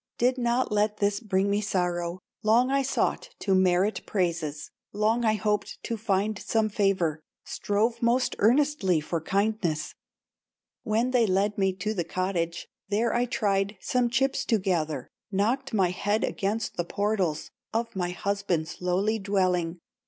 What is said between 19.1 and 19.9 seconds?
dwelling.